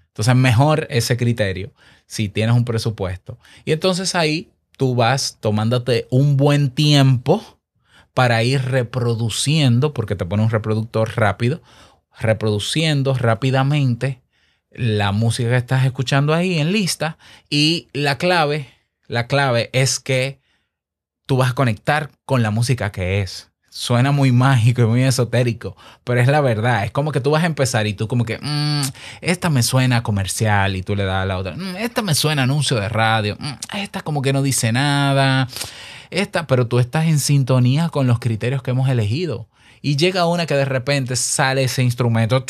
[0.08, 1.72] Entonces, mejor ese criterio
[2.06, 3.38] si tienes un presupuesto.
[3.64, 7.60] Y entonces ahí tú vas tomándote un buen tiempo
[8.12, 11.62] para ir reproduciendo, porque te pone un reproductor rápido,
[12.18, 14.22] reproduciendo rápidamente
[14.70, 18.68] la música que estás escuchando ahí en lista y la clave,
[19.06, 20.40] la clave es que
[21.26, 23.53] tú vas a conectar con la música que es.
[23.76, 26.84] Suena muy mágico y muy esotérico, pero es la verdad.
[26.84, 28.82] Es como que tú vas a empezar y tú como que, mm,
[29.20, 32.44] esta me suena comercial y tú le das a la otra, mm, esta me suena
[32.44, 35.48] anuncio de radio, mm, esta como que no dice nada,
[36.10, 39.48] esta, pero tú estás en sintonía con los criterios que hemos elegido.
[39.82, 42.44] Y llega una que de repente sale ese instrumento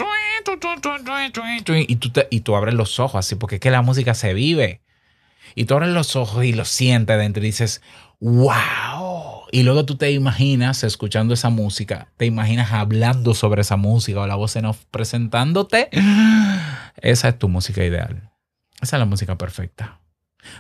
[1.89, 4.83] y tú, y tú abres los ojos así, porque es que la música se vive.
[5.55, 7.81] Y tú abres los ojos y lo sientes dentro y dices,
[8.21, 9.34] wow.
[9.55, 14.27] Y luego tú te imaginas escuchando esa música, te imaginas hablando sobre esa música o
[14.27, 15.90] la voz en off presentándote.
[16.97, 18.33] Esa es tu música ideal.
[18.83, 20.01] Esa es la música perfecta.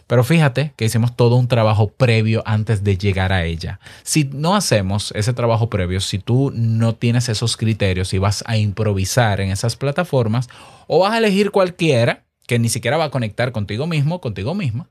[0.06, 3.80] Pero fíjate que hicimos todo un trabajo previo antes de llegar a ella.
[4.04, 8.58] Si no hacemos ese trabajo previo, si tú no tienes esos criterios y vas a
[8.58, 10.48] improvisar en esas plataformas,
[10.86, 14.88] o vas a elegir cualquiera que ni siquiera va a conectar contigo mismo, contigo misma,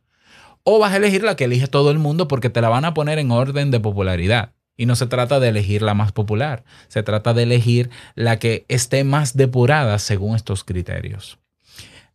[0.63, 2.93] o vas a elegir la que elige todo el mundo porque te la van a
[2.93, 4.54] poner en orden de popularidad.
[4.76, 8.65] Y no se trata de elegir la más popular, se trata de elegir la que
[8.69, 11.38] esté más depurada según estos criterios.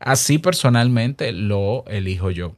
[0.00, 2.56] Así personalmente lo elijo yo.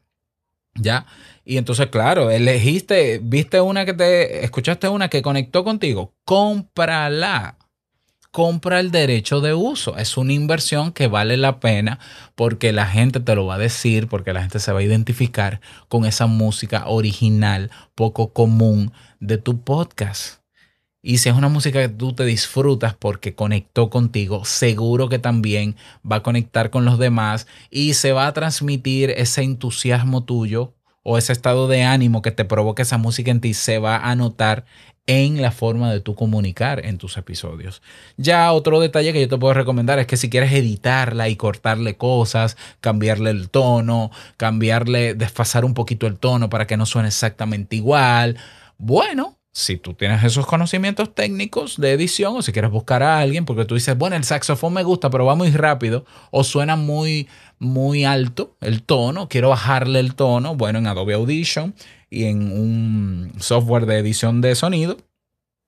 [0.74, 1.07] ¿Ya?
[1.44, 7.59] Y entonces, claro, elegiste, viste una que te, escuchaste una que conectó contigo, cómprala.
[8.33, 9.97] Compra el derecho de uso.
[9.97, 11.99] Es una inversión que vale la pena
[12.37, 15.61] porque la gente te lo va a decir, porque la gente se va a identificar
[15.88, 20.40] con esa música original, poco común de tu podcast.
[21.03, 25.75] Y si es una música que tú te disfrutas porque conectó contigo, seguro que también
[26.09, 31.19] va a conectar con los demás y se va a transmitir ese entusiasmo tuyo o
[31.19, 34.66] ese estado de ánimo que te provoca esa música en ti se va a notar
[35.11, 37.83] en la forma de tú comunicar en tus episodios.
[38.16, 41.96] Ya otro detalle que yo te puedo recomendar es que si quieres editarla y cortarle
[41.96, 47.75] cosas, cambiarle el tono, cambiarle, desfasar un poquito el tono para que no suene exactamente
[47.75, 48.38] igual,
[48.79, 53.44] bueno, si tú tienes esos conocimientos técnicos de edición o si quieres buscar a alguien
[53.44, 57.29] porque tú dices, bueno, el saxofón me gusta, pero va muy rápido o suena muy,
[57.59, 61.75] muy alto el tono, quiero bajarle el tono, bueno, en Adobe Audition
[62.11, 64.99] y en un software de edición de sonido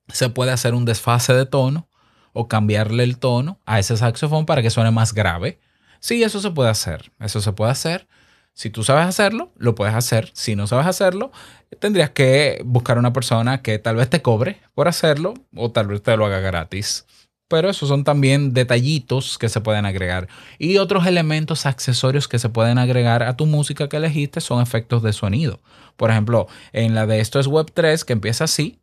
[0.09, 1.88] se puede hacer un desfase de tono
[2.33, 5.61] o cambiarle el tono a ese saxofón para que suene más grave.
[6.00, 8.09] Sí, eso se puede hacer, eso se puede hacer.
[8.55, 10.31] Si tú sabes hacerlo, lo puedes hacer.
[10.35, 11.31] Si no sabes hacerlo,
[11.78, 16.02] tendrías que buscar una persona que tal vez te cobre por hacerlo o tal vez
[16.02, 17.07] te lo haga gratis.
[17.52, 20.26] Pero esos son también detallitos que se pueden agregar.
[20.58, 25.02] Y otros elementos accesorios que se pueden agregar a tu música que elegiste son efectos
[25.02, 25.60] de sonido.
[25.98, 28.78] Por ejemplo, en la de esto es Web 3, que empieza así.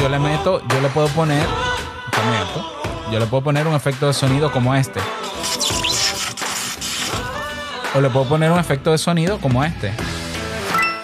[0.00, 1.46] Yo le meto, yo le puedo poner,
[3.12, 4.98] yo le puedo poner un efecto de sonido como este.
[7.94, 9.92] O le puedo poner un efecto de sonido como este.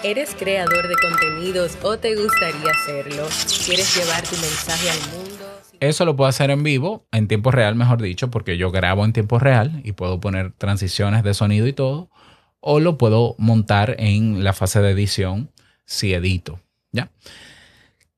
[0.03, 3.29] ¿Eres creador de contenidos o te gustaría hacerlo?
[3.65, 5.42] ¿Quieres llevar tu mensaje al mundo?
[5.83, 9.11] Eso lo puedo hacer en vivo, en tiempo real, mejor dicho, porque yo grabo en
[9.11, 12.09] tiempo real y puedo poner transiciones de sonido y todo.
[12.61, 15.51] O lo puedo montar en la fase de edición
[15.85, 16.61] si edito.
[16.93, 17.11] ¿Ya?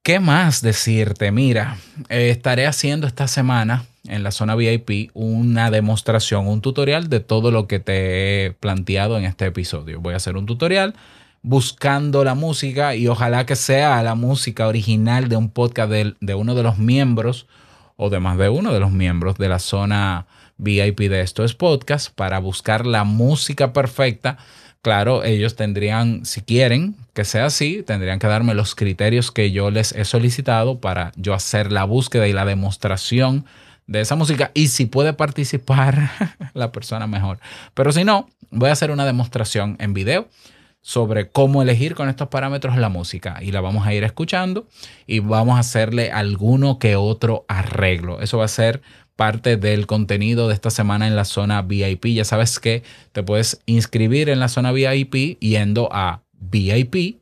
[0.03, 1.31] ¿Qué más decirte?
[1.31, 1.77] Mira,
[2.09, 7.67] estaré haciendo esta semana en la zona VIP una demostración, un tutorial de todo lo
[7.67, 10.01] que te he planteado en este episodio.
[10.01, 10.93] Voy a hacer un tutorial
[11.45, 16.55] buscando la música y ojalá que sea la música original de un podcast de, uno
[16.55, 17.45] de los miembros
[17.97, 20.25] o de más de uno de los miembros de la zona
[20.57, 24.37] VIP de estos podcasts para buscar la música perfecta
[24.81, 29.71] Claro, ellos tendrían, si quieren que sea así, tendrían que darme los criterios que yo
[29.71, 33.45] les he solicitado para yo hacer la búsqueda y la demostración
[33.87, 34.51] de esa música.
[34.53, 36.11] Y si puede participar
[36.53, 37.39] la persona mejor.
[37.73, 40.27] Pero si no, voy a hacer una demostración en video
[40.85, 44.67] sobre cómo elegir con estos parámetros la música y la vamos a ir escuchando
[45.07, 48.21] y vamos a hacerle alguno que otro arreglo.
[48.21, 48.83] Eso va a ser
[49.15, 52.09] parte del contenido de esta semana en la zona VIP.
[52.09, 52.83] Ya sabes que
[53.13, 57.17] te puedes inscribir en la zona VIP yendo a VIP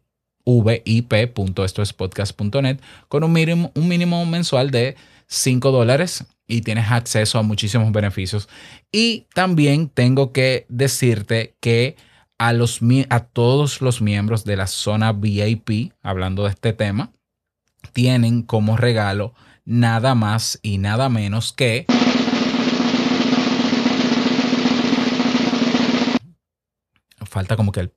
[0.45, 4.97] vip.estoespodcast.net con un mínimo, un mínimo mensual de
[5.28, 8.49] 5 dólares y tienes acceso a muchísimos beneficios.
[8.91, 11.95] Y también tengo que decirte que
[12.38, 12.79] a, los,
[13.09, 17.11] a todos los miembros de la zona VIP, hablando de este tema,
[17.91, 19.34] tienen como regalo
[19.65, 21.86] nada más y nada menos que...
[27.25, 27.91] Falta como que el...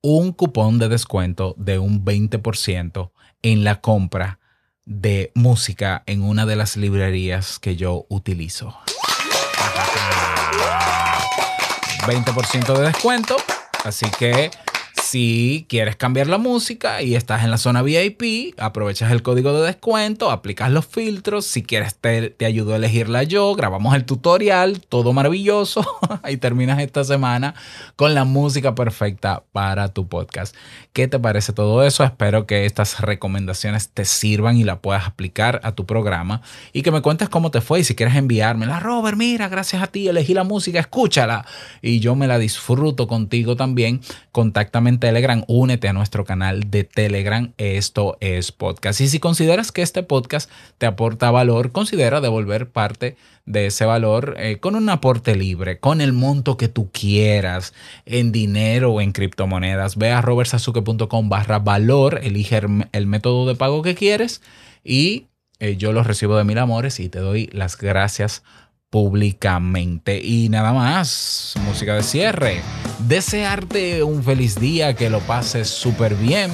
[0.00, 3.10] un cupón de descuento de un 20%
[3.42, 4.38] en la compra
[4.84, 8.78] de música en una de las librerías que yo utilizo.
[12.06, 13.36] 20% de descuento.
[13.84, 14.50] Así que
[15.06, 19.64] si quieres cambiar la música y estás en la zona VIP, aprovechas el código de
[19.64, 21.46] descuento, aplicas los filtros.
[21.46, 23.54] Si quieres, te, ayudo a elegirla yo.
[23.54, 25.86] Grabamos el tutorial, todo maravilloso.
[26.28, 27.54] y terminas esta semana
[27.94, 30.56] con la música perfecta para tu podcast.
[30.92, 32.02] ¿Qué te parece todo eso?
[32.02, 36.42] Espero que estas recomendaciones te sirvan y la puedas aplicar a tu programa
[36.72, 37.80] y que me cuentes cómo te fue.
[37.80, 41.46] Y si quieres enviármela, Robert, mira, gracias a ti elegí la música, escúchala.
[41.80, 44.00] Y yo me la disfruto contigo también.
[44.32, 47.52] Contáctame Telegram, únete a nuestro canal de Telegram.
[47.58, 49.00] Esto es podcast.
[49.00, 53.16] Y si consideras que este podcast te aporta valor, considera devolver parte
[53.46, 57.74] de ese valor eh, con un aporte libre, con el monto que tú quieras,
[58.04, 59.96] en dinero o en criptomonedas.
[59.96, 62.60] Ve a robertsazuke.com barra valor, elige
[62.92, 64.42] el método de pago que quieres
[64.82, 65.26] y
[65.58, 68.42] eh, yo los recibo de mil amores y te doy las gracias
[68.90, 70.20] públicamente.
[70.22, 72.62] Y nada más, música de cierre.
[73.00, 76.50] Desearte un feliz día, que lo pases súper bien.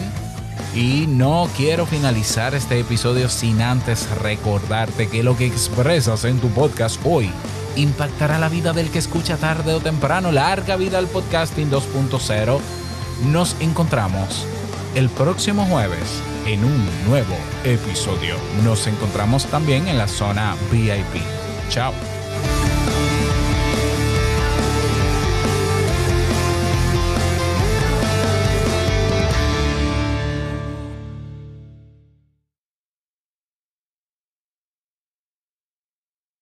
[0.75, 6.49] Y no quiero finalizar este episodio sin antes recordarte que lo que expresas en tu
[6.49, 7.31] podcast hoy
[7.77, 10.33] impactará la vida del que escucha tarde o temprano.
[10.33, 12.59] Larga vida al podcasting 2.0.
[13.31, 14.47] Nos encontramos
[14.95, 18.37] el próximo jueves en un nuevo episodio.
[18.65, 21.23] Nos encontramos también en la zona VIP.
[21.69, 21.93] Chao.
[22.33, 22.82] Bye.